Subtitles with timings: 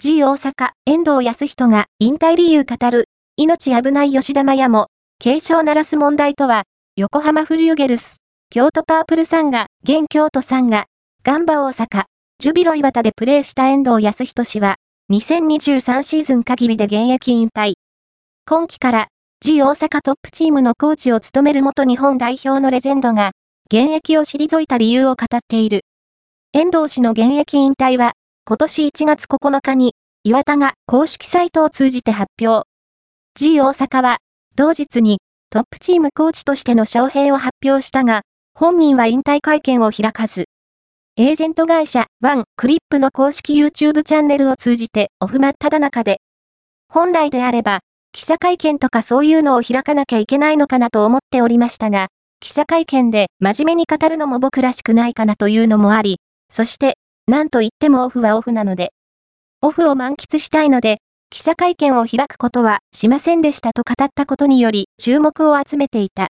[0.00, 4.86] G 大阪、遠藤康人が引退理由語る、命危ない吉田麻也も、
[5.18, 6.62] 警鐘鳴らす問題とは、
[6.94, 10.86] 横浜フリューゲルス、京都パープルさんが、現京都さんが、
[11.24, 12.04] ガンバ大阪、
[12.38, 14.76] ジュビロ岩田でプレーした遠藤康人氏は、
[15.10, 17.72] 2023シーズン限りで現役引退。
[18.46, 19.08] 今季から、
[19.40, 23.32] G 大阪トップチームのコーチを務める元日本代表のレジェンドが、
[23.68, 25.80] 現役を退いた理由を語っている。
[26.52, 28.12] 遠藤氏の現役引退は、
[28.48, 29.92] 今年1月9日に、
[30.24, 32.66] 岩田が公式サイトを通じて発表。
[33.34, 34.16] G 大阪は、
[34.56, 35.18] 同日に、
[35.50, 38.22] トップチームコーチとしての招聘を発表したが、
[38.54, 40.46] 本人は引退会見を開かず、
[41.18, 46.22] エージェント会社、ワン、クリップの公式 YouTube チャンネルを通じてオフマっただ中で、
[46.90, 47.80] 本来であれば、
[48.12, 52.06] 記者会見とかそういうのを開かなきゃいけないのかなと思っておりましたが、
[52.40, 56.16] 記者会見で真面目に語るのも僕らしくないかなというのもあり、
[56.50, 56.96] そして、
[57.28, 58.92] なんと言ってもオフはオフなので、
[59.60, 60.96] オフを満喫したいので、
[61.28, 66.26] 記者会見を開くことはしませんでしたと語ったことにより注目を集めていた。